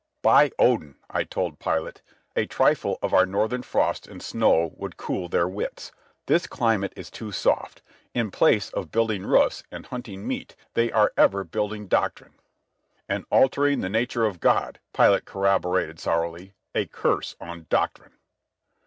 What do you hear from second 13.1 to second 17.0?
altering the nature of God," Pilate corroborated sourly. "A